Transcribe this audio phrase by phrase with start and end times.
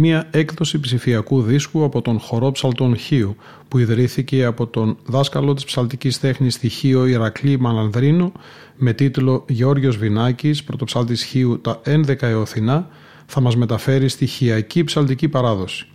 [0.00, 3.36] μία έκδοση ψηφιακού δίσκου από τον χορό ψαλτών Χίου
[3.68, 8.32] που ιδρύθηκε από τον δάσκαλο της ψαλτικής τέχνης στοιχείο Ηρακλή Μαλανδρίνο
[8.76, 12.88] με τίτλο Γεώργιος Βινάκης, πρωτοψάλτης Χίου τα 11 Εωθινά
[13.26, 15.86] θα μας μεταφέρει στοιχειακή ψαλτική παράδοση.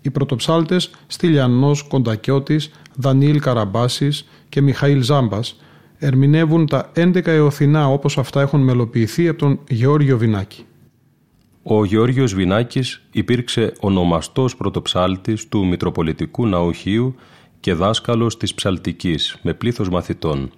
[0.00, 5.60] Οι πρωτοψάλτες Στυλιανός Κοντακιώτης, Δανίλ Καραμπάσης και Μιχαήλ Ζάμπας
[5.98, 10.64] ερμηνεύουν τα 11 Εωθινά όπως αυτά έχουν μελοποιηθεί από τον Γεώργιο Βινάκη.
[11.72, 17.14] Ο Γεώργιος Βινάκης υπήρξε ονομαστός πρωτοψάλτης του Μητροπολιτικού Ναοχείου
[17.60, 20.50] και δάσκαλος της ψαλτικής με πλήθος μαθητών.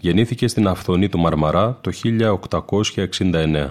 [0.00, 3.70] Γεννήθηκε στην Αυθονή του Μαρμαρά το 1869.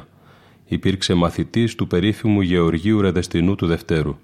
[0.68, 4.16] Υπήρξε μαθητής του περίφημου Γεωργίου Ρεδεστινού του Δευτέρου.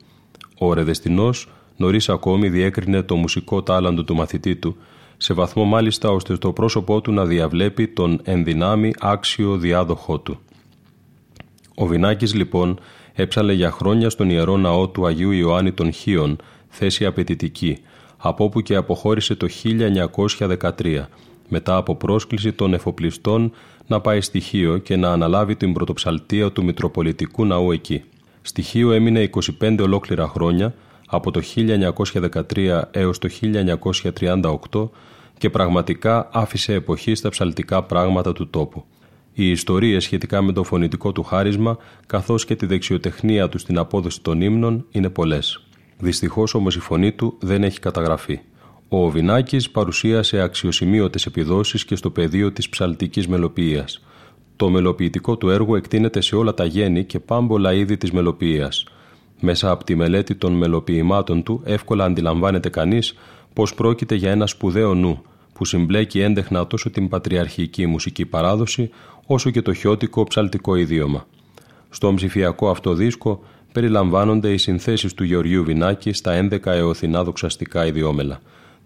[0.57, 4.77] Ο Ρεδεστινός νωρίς ακόμη διέκρινε το μουσικό τάλαντο του μαθητή του,
[5.17, 10.39] σε βαθμό μάλιστα ώστε στο πρόσωπό του να διαβλέπει τον ενδυνάμει άξιο διάδοχό του.
[11.79, 12.79] Ο Βινάκης λοιπόν
[13.13, 17.77] έψαλε για χρόνια στον Ιερό Ναό του Αγίου Ιωάννη των Χίων, θέση απαιτητική,
[18.17, 21.05] από όπου και αποχώρησε το 1913,
[21.47, 23.51] μετά από πρόσκληση των εφοπλιστών
[23.87, 28.03] να πάει στοιχείο και να αναλάβει την πρωτοψαλτία του Μητροπολιτικού Ναού εκεί.
[28.41, 29.29] Στοιχείο έμεινε
[29.61, 30.73] 25 ολόκληρα χρόνια,
[31.07, 31.41] από το
[32.55, 33.29] 1913 έως το
[34.71, 34.89] 1938
[35.37, 38.83] και πραγματικά άφησε εποχή στα ψαλτικά πράγματα του τόπου.
[39.39, 41.77] Οι ιστορίες σχετικά με το φωνητικό του χάρισμα,
[42.07, 45.67] καθώς και τη δεξιοτεχνία του στην απόδοση των ύμνων, είναι πολλές.
[45.97, 48.39] Δυστυχώς όμως η φωνή του δεν έχει καταγραφεί.
[48.87, 54.05] Ο Βινάκης παρουσίασε αξιοσημείωτες επιδόσεις και στο πεδίο της ψαλτικής μελοποιίας.
[54.55, 58.85] Το μελοποιητικό του έργο εκτείνεται σε όλα τα γέννη και πάμπολα είδη της μελοποιίας.
[59.39, 63.13] Μέσα από τη μελέτη των μελοποιημάτων του εύκολα αντιλαμβάνεται κανείς
[63.53, 65.21] πως πρόκειται για ένα σπουδαίο νου,
[65.57, 68.89] που συμπλέκει έντεχνα τόσο την πατριαρχική μουσική παράδοση
[69.27, 71.25] όσο και το χιώτικο ψαλτικό ιδίωμα.
[71.89, 78.39] Στο ψηφιακό αυτό δίσκο περιλαμβάνονται οι συνθέσεις του Γεωργίου Βινάκη στα 11 εωθινά δοξαστικά ιδιόμελα.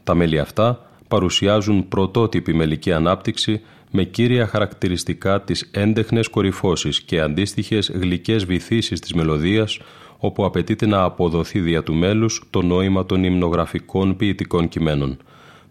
[0.04, 7.92] Τα μέλη αυτά παρουσιάζουν πρωτότυπη μελική ανάπτυξη με κύρια χαρακτηριστικά τις έντεχνες κορυφώσεις και αντίστοιχες
[7.94, 9.80] γλυκές βυθίσεις της μελωδίας,
[10.18, 15.18] όπου απαιτείται να αποδοθεί δια του μέλους το νόημα των υμνογραφικών ποιητικών κειμένων.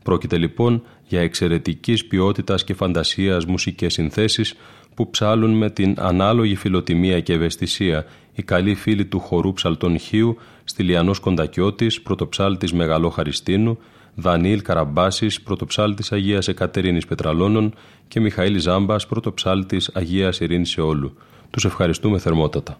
[0.03, 4.55] Πρόκειται λοιπόν για εξαιρετικής ποιότητας και φαντασίας μουσικές συνθέσεις
[4.95, 10.37] που ψάλουν με την ανάλογη φιλοτιμία και ευαισθησία οι καλοί φίλοι του χορού ψαλτών Χίου,
[10.65, 13.79] Στυλιανός Κοντακιώτης, πρωτοψάλτης Μεγαλόχαριστίνου,
[14.15, 17.75] Δανίλ Καραμπάσης, πρωτοψάλτης Αγίας Εκατερίνης Πετραλώνων
[18.09, 21.17] και Μιχαήλ Ζάμπας, πρωτοψάλτης Αγίας Ειρήνης Εόλου.
[21.51, 22.79] Τους ευχαριστούμε θερμότατα.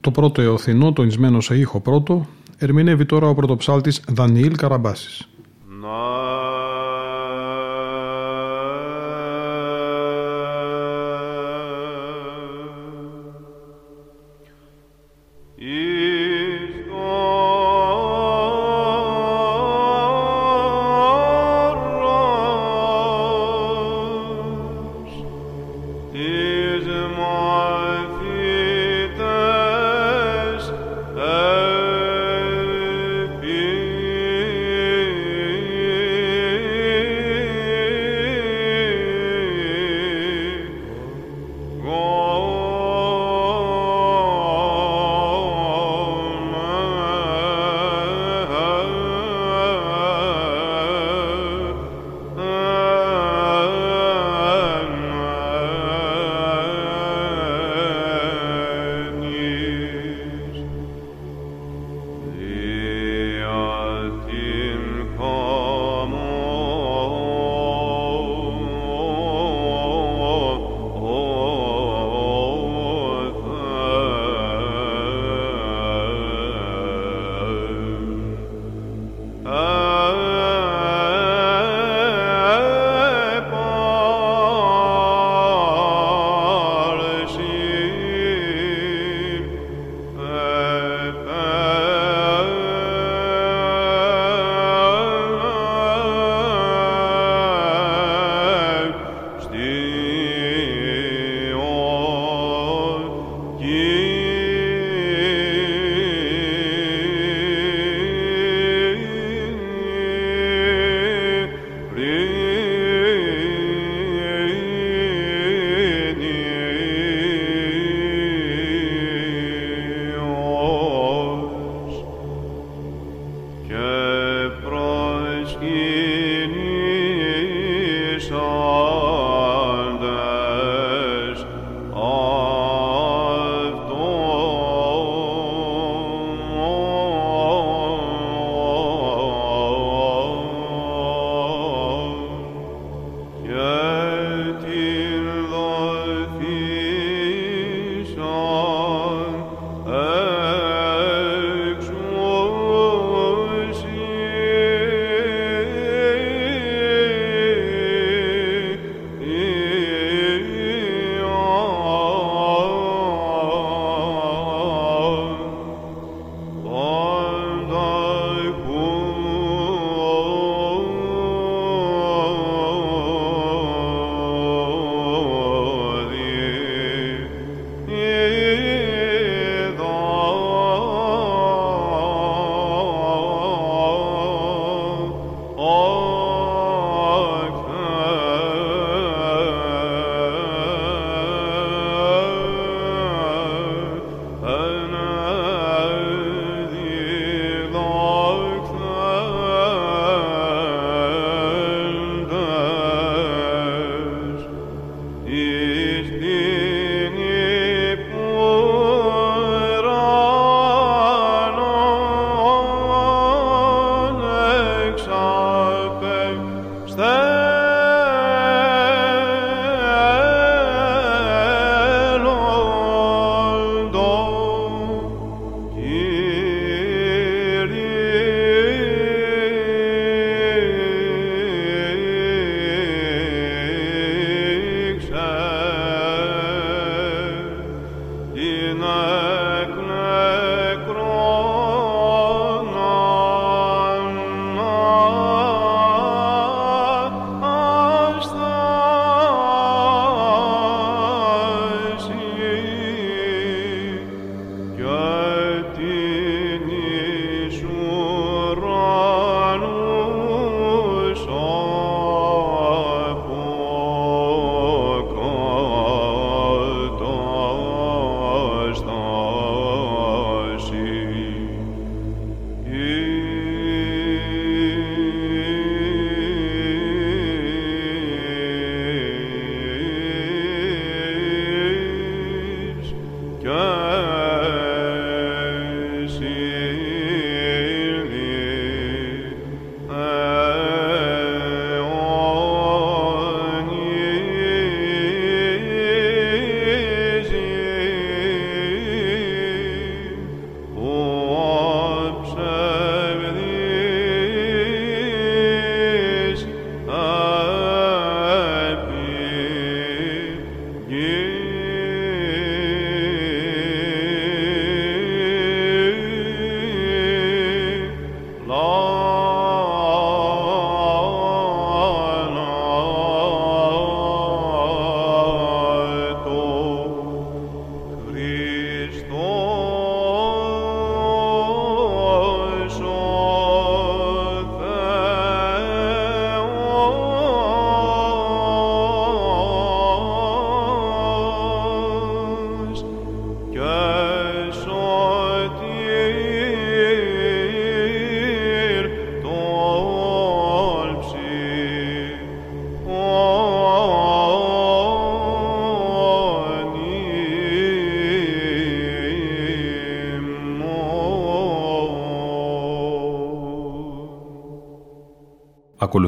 [0.00, 2.26] Το πρώτο εωθινό, τονισμένο σε ήχο πρώτο,
[2.58, 5.28] ερμηνεύει τώρα ο πρωτοψάλτης Δανιήλ Καραμπάσης.
[5.80, 6.49] No.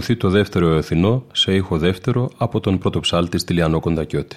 [0.02, 4.36] Ακολουθεί το δεύτερο εθνό σε ήχο δεύτερο από τον πρωτοψάλτη Στυλιανό Κοντακιώτη.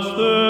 [0.00, 0.49] The.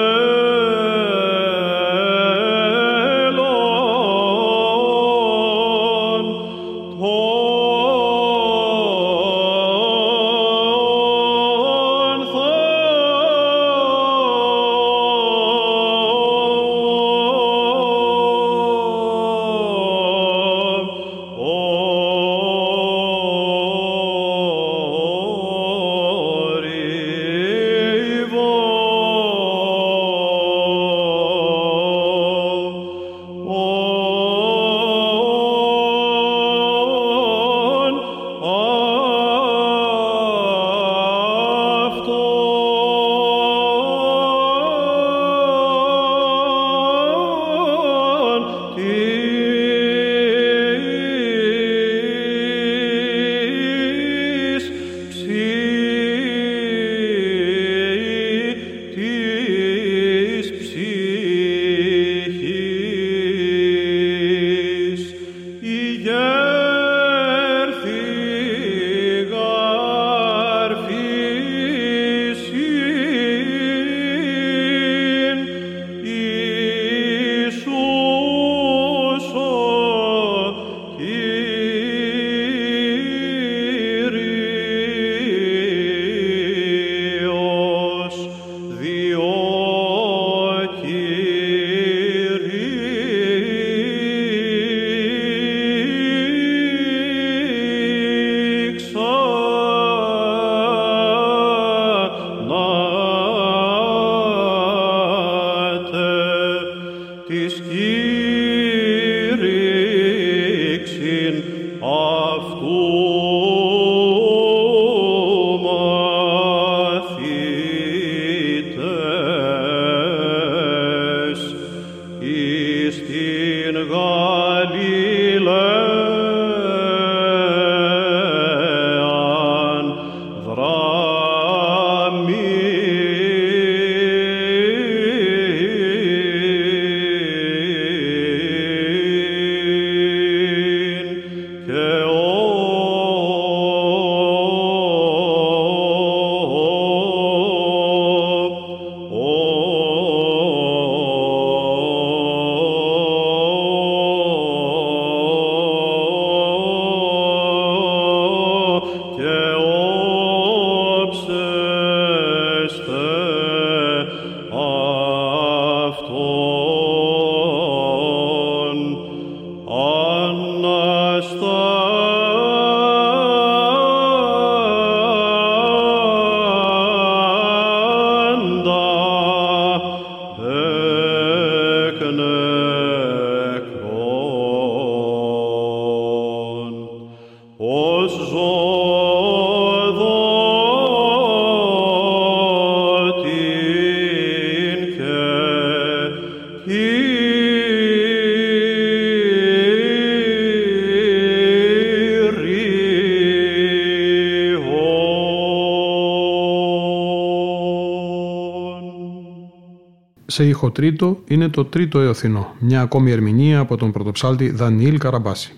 [210.30, 215.52] Σε ήχο τρίτο είναι το τρίτο εωθινό, μια ακόμη ερμηνεία από τον πρωτοψάλτη Δανιήλ Καραμπάση.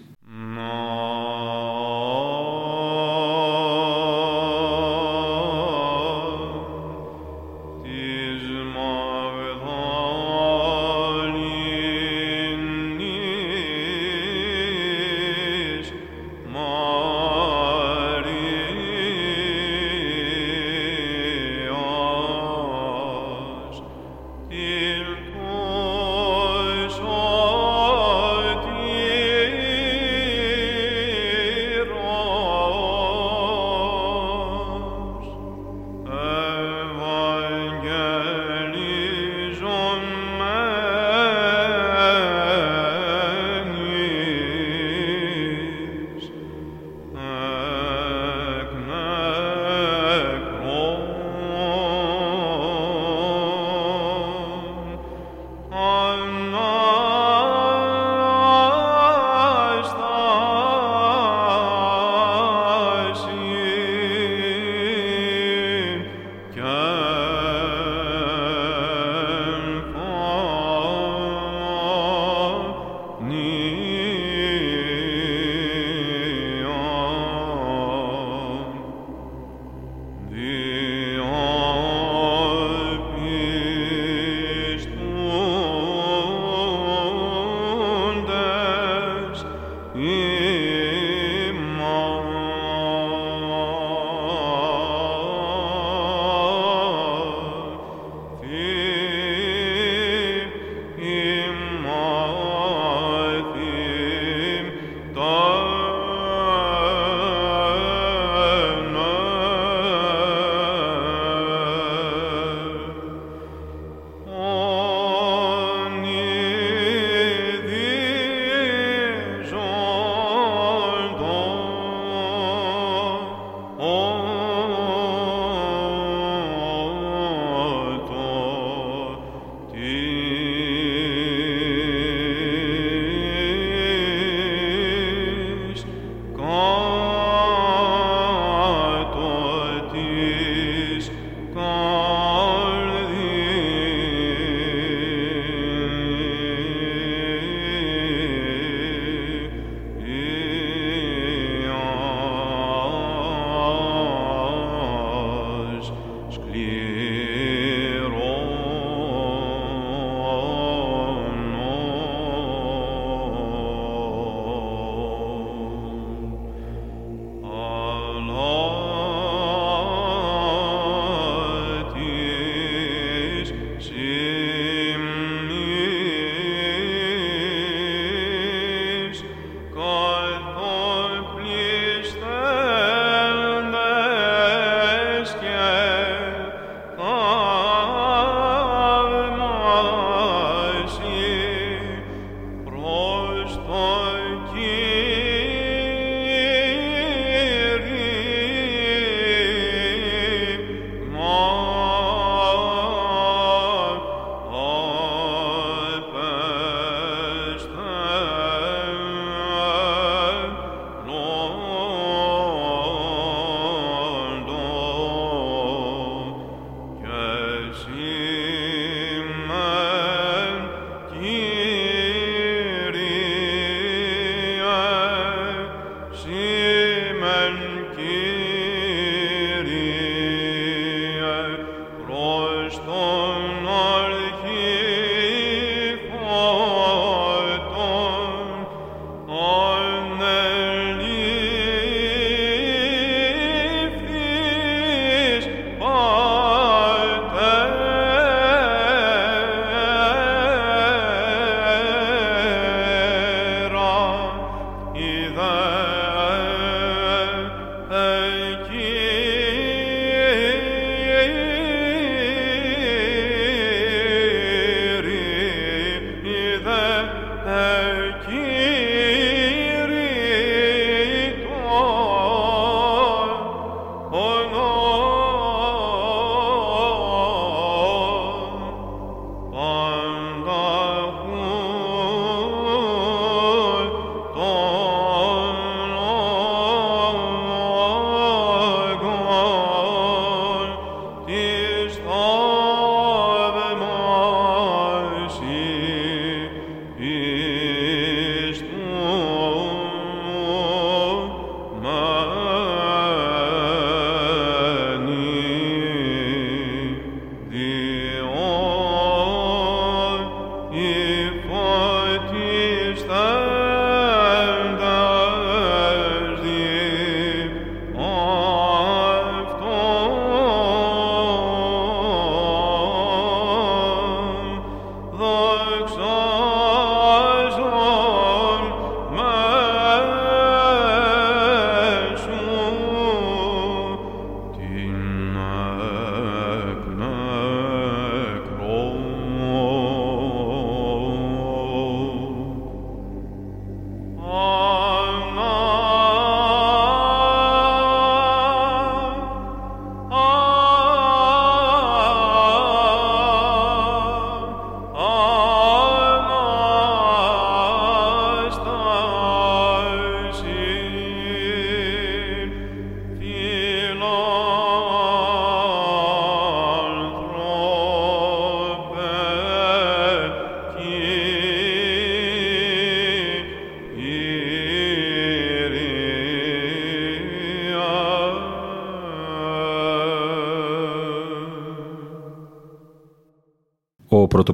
[311.31, 311.92] for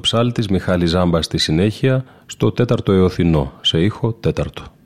[0.09, 4.78] πρωτοψάλτης Μιχάλης Ζάμπα στη συνέχεια στο τέταρτο Εωθινό, σε ήχο τέταρτο.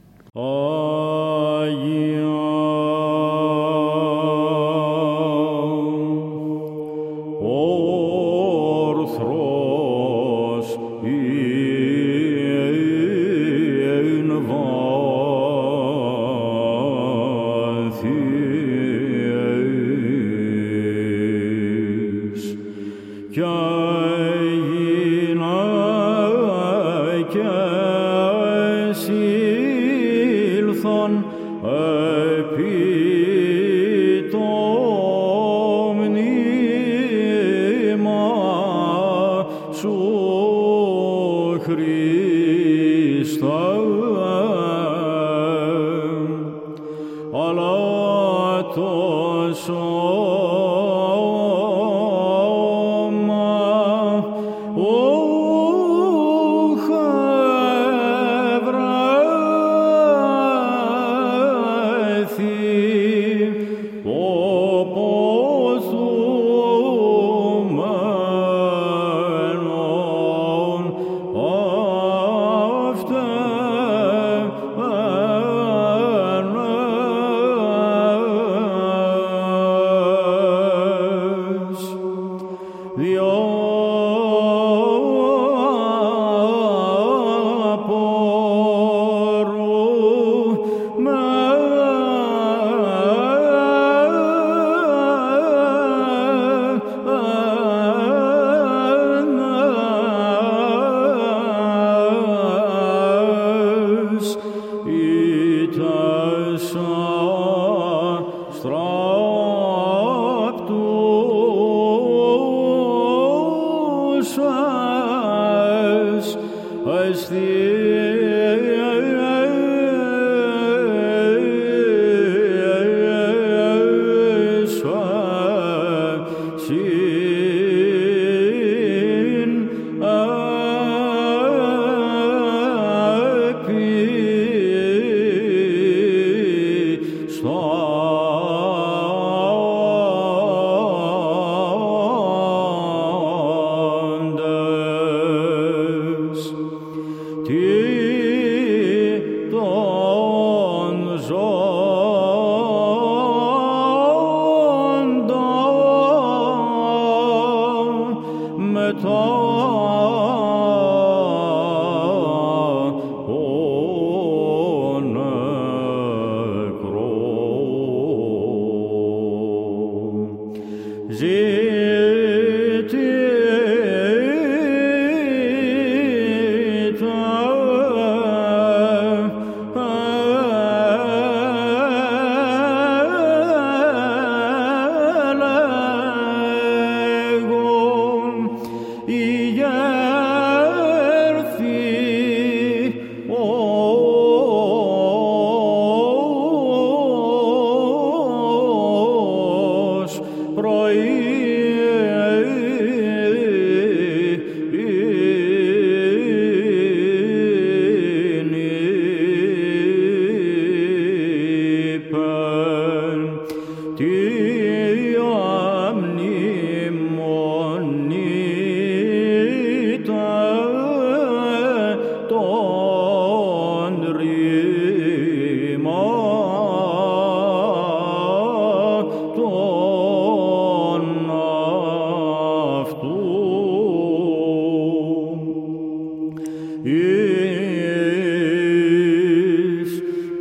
[31.65, 32.92] I a.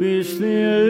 [0.03, 0.82] Bis the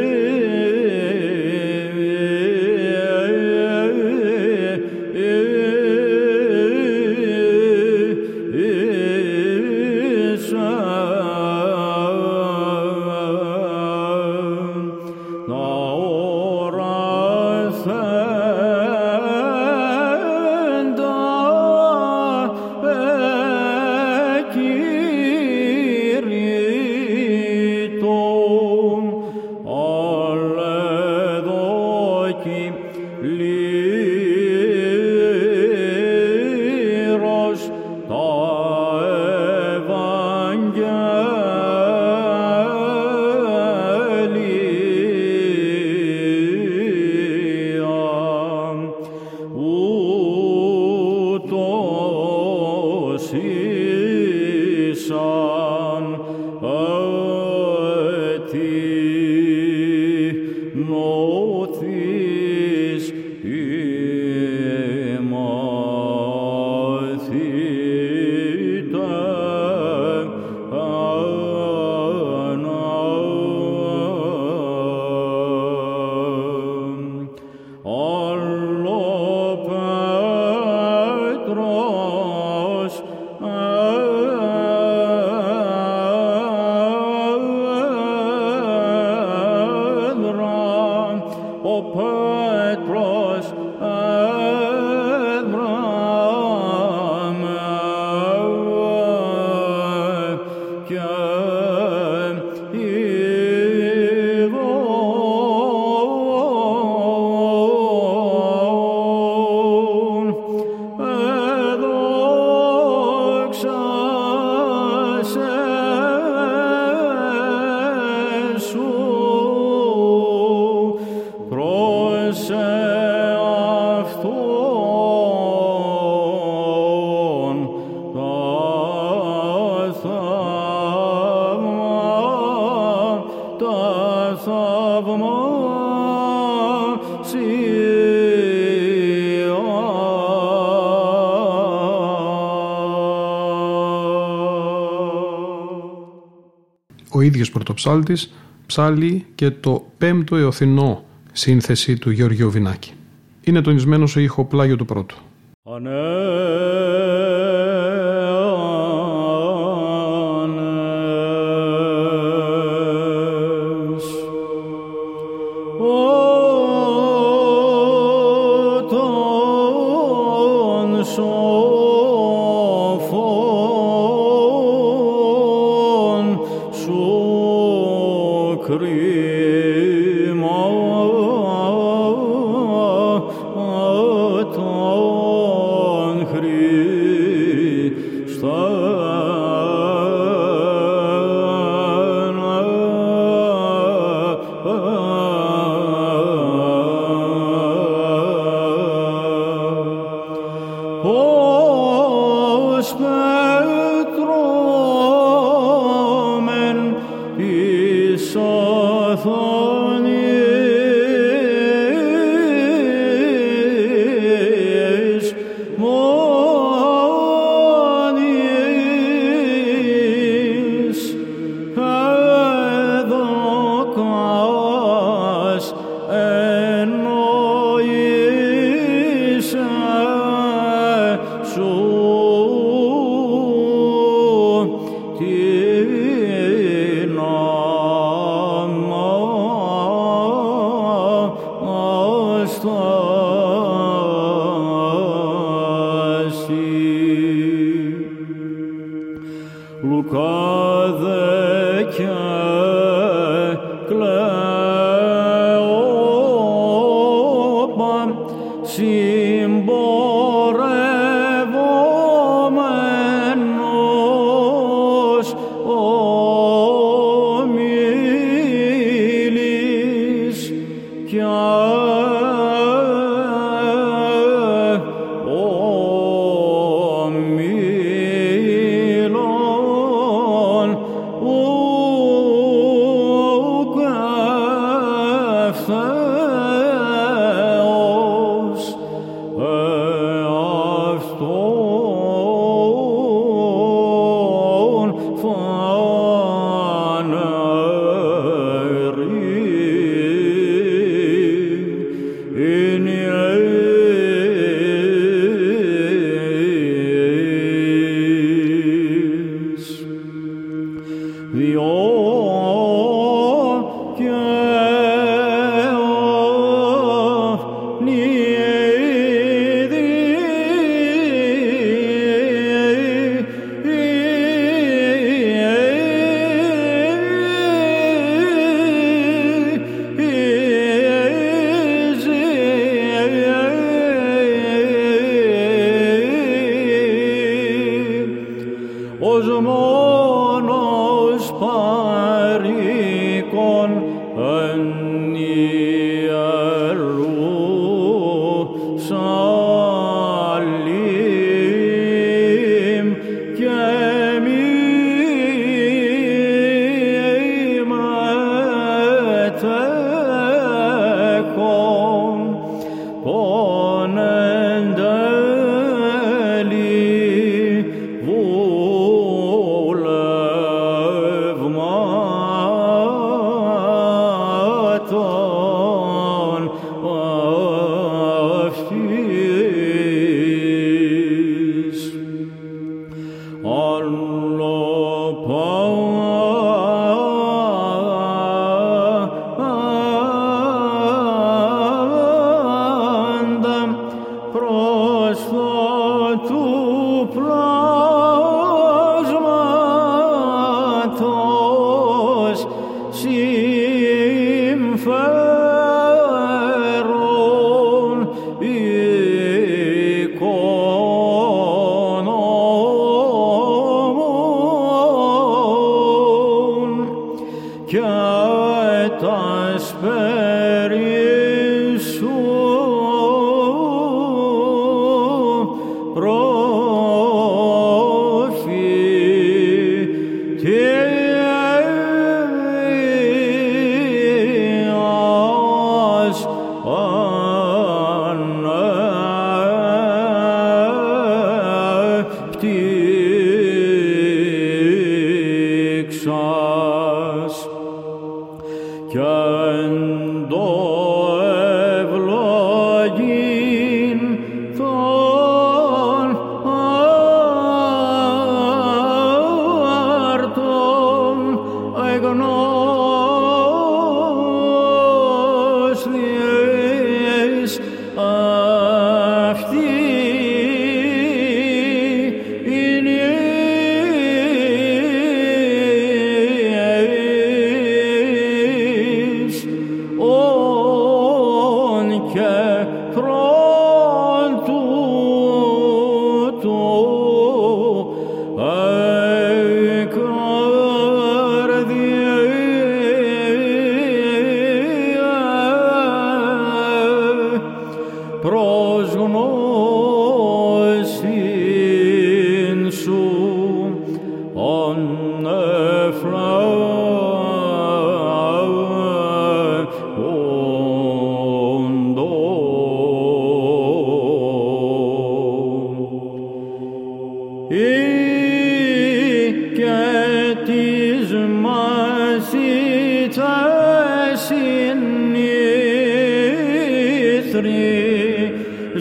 [147.90, 148.32] ίδιος πρωτοψάλτης
[148.66, 152.92] ψάλει και το πέμπτο εωθινό σύνθεση του Γεωργίου Βινάκη.
[153.40, 155.16] Είναι τονισμένο ο ήχο πλάγιο του πρώτου.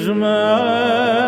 [0.01, 1.20] مجمعين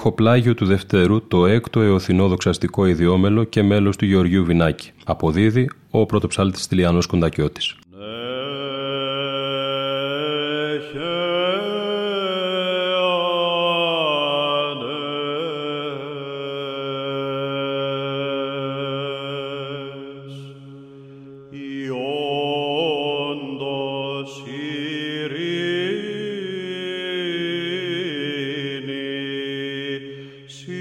[0.00, 4.90] ηχοπλάγιο του Δευτέρου το έκτο εωθινό δοξαστικό ιδιόμελο και μέλος του Γεωργίου Βινάκη.
[5.04, 7.76] Αποδίδει ο πρωτοψάλτης Τηλιανός Κοντακιώτης.
[30.50, 30.79] she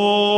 [0.00, 0.29] Lord.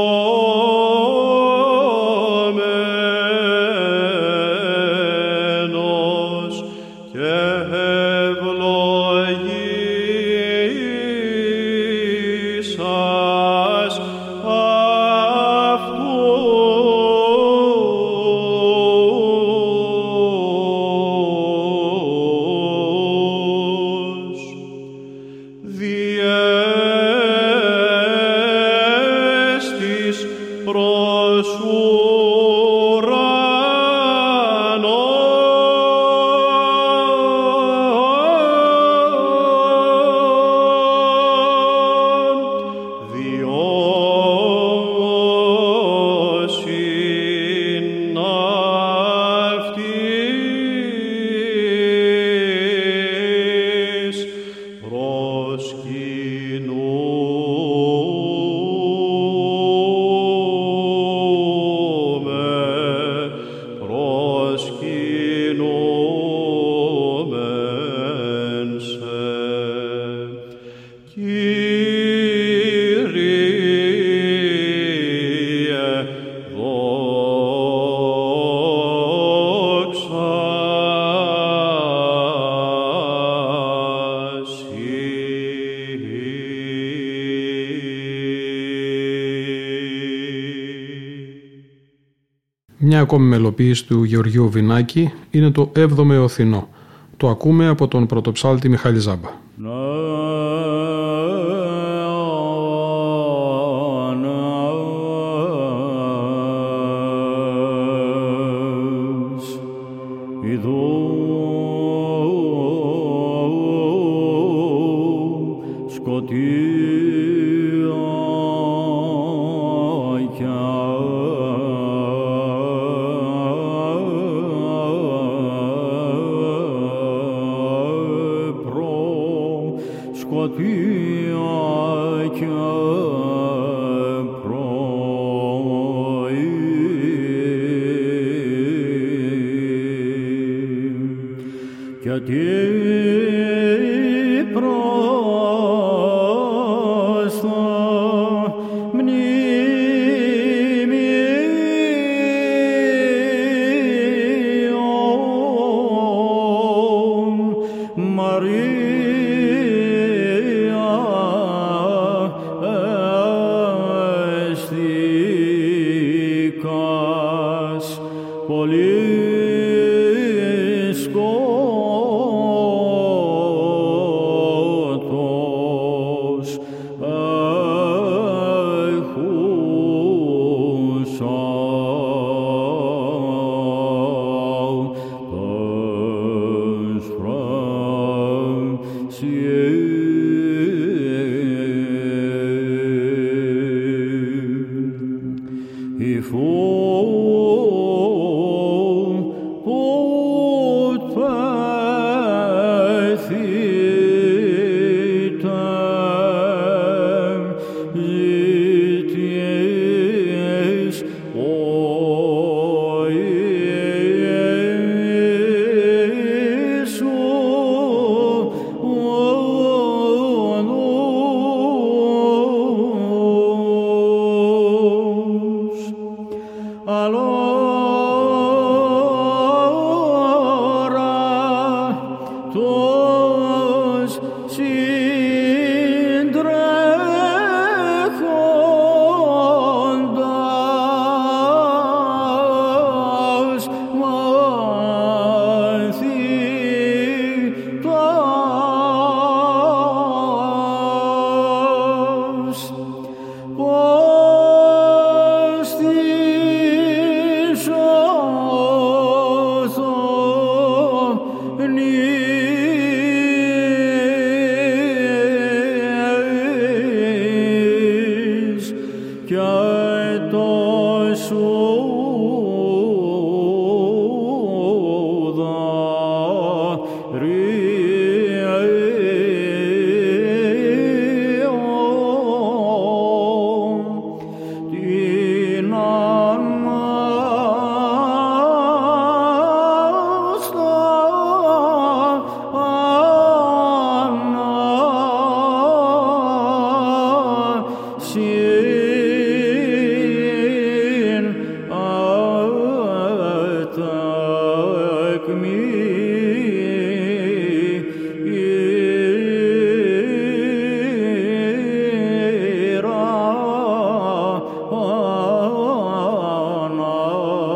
[93.12, 96.68] Ακόμη μελοποίηση του Γεωργίου Βινάκη είναι το 7ο Εωθινό.
[97.16, 99.41] Το ακούμε από τον πρωτοψάλτη Μιχάλη Ζάμπα.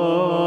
[0.09, 0.46] Oh.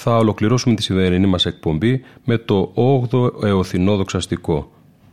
[0.00, 2.72] Θα ολοκληρώσουμε τη σημερινή μας εκπομπή με το
[3.10, 4.70] 8ο εωθινό δοξαστικό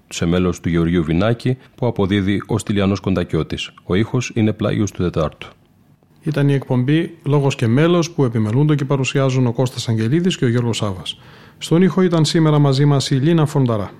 [0.07, 3.71] σε μέλος του Γεωργίου Βινάκη που αποδίδει ο Στυλιανός Κοντακιώτης.
[3.83, 5.47] Ο ήχος είναι πλάγιος του Τετάρτου.
[6.23, 10.47] Ήταν η εκπομπή Λόγος και Μέλος που επιμελούνται και παρουσιάζουν ο Κώστας Αγγελίδης και ο
[10.47, 11.01] Γιώργος Σάβα.
[11.57, 13.91] Στον ήχο ήταν σήμερα μαζί μας η Λίνα Φονταρά.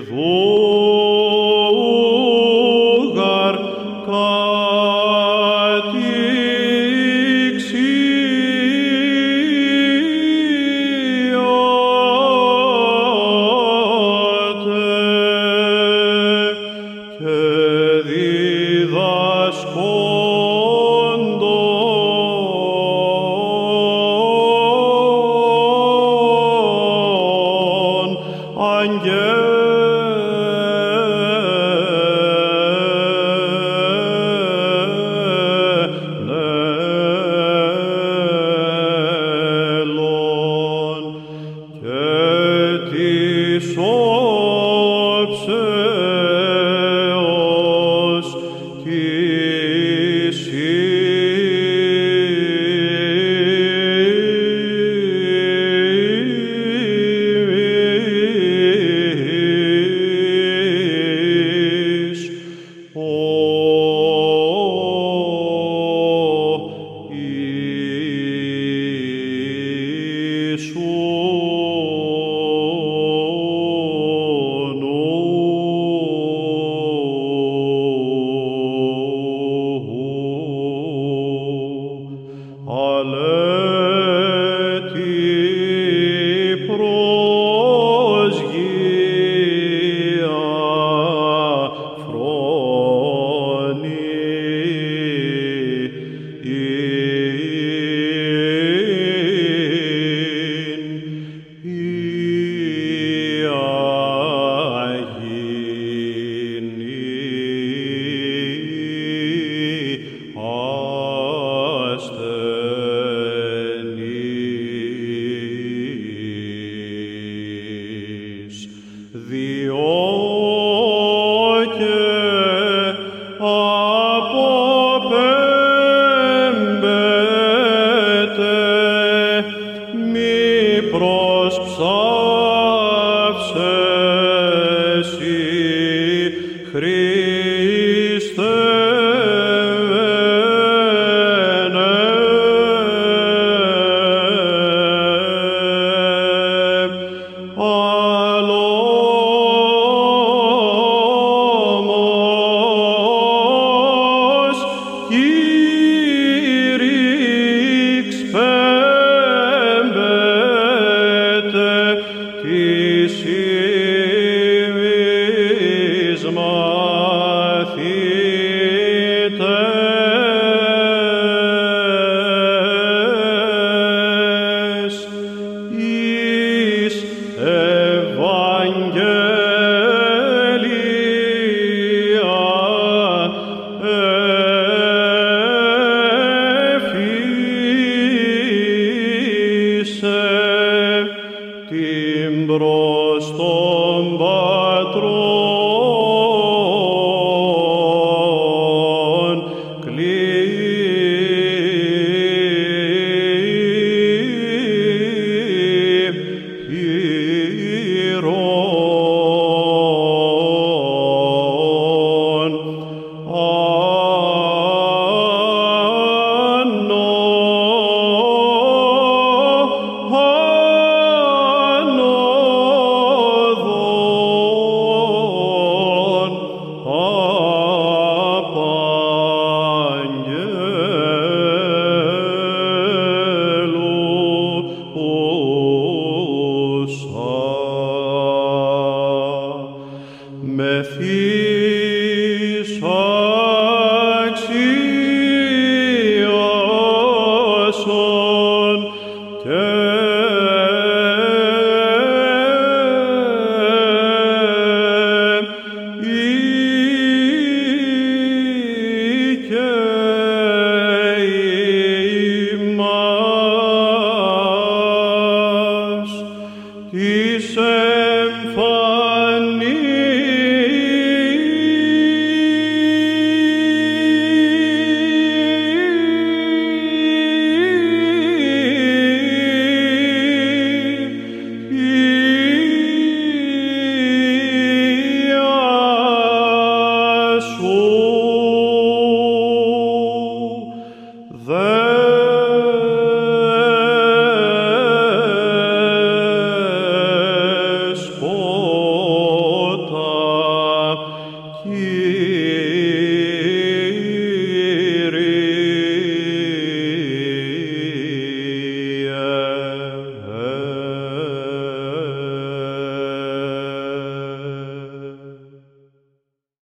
[0.00, 0.57] Προς τον